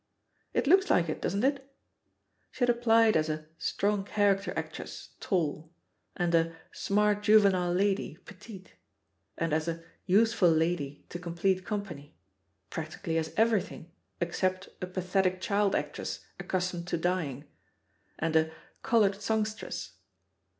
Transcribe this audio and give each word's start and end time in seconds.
"It 0.51 0.65
looks 0.65 0.89
like 0.89 1.09
it, 1.09 1.21
doesn't 1.21 1.43
it 1.43 1.59
I" 1.59 1.69
She 2.49 2.59
had 2.61 2.71
applied 2.71 3.15
as 3.15 3.29
a 3.29 3.45
"Strong 3.59 4.05
Character 4.05 4.51
Actress 4.57 5.09
(tall)," 5.19 5.69
and 6.17 6.33
a 6.33 6.55
Smart 6.71 7.21
Juvenile 7.21 7.71
Lady 7.71 8.17
(petite)," 8.25 8.73
and 9.37 9.53
as 9.53 9.67
a 9.67 9.83
Useful 10.07 10.49
Lady 10.49 11.05
(to 11.09 11.19
complete 11.19 11.63
company)"— 11.67 12.15
^prac 12.71 12.97
tically 12.99 13.19
as 13.19 13.31
everything 13.37 13.91
except 14.19 14.69
a 14.81 14.87
"Pathetic 14.87 15.39
Child 15.39 15.75
Actress 15.75 16.25
(accustomed 16.39 16.87
to 16.87 16.97
dying)," 16.97 17.43
and 18.17 18.35
a 18.35 18.39
"Col 18.41 18.43
THE 18.43 18.51
POSITION 18.51 18.71
OF 18.71 18.81
PEGGY 18.81 18.83
HARPER 18.83 18.95
18 18.95 19.03
oured 19.03 19.21
Songstress." 19.21 19.91